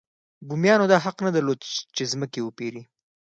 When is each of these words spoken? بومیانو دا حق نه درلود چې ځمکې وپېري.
بومیانو 0.47 0.85
دا 0.91 0.97
حق 1.05 1.17
نه 1.25 1.31
درلود 1.35 1.59
چې 1.95 2.03
ځمکې 2.11 2.39
وپېري. 2.43 2.81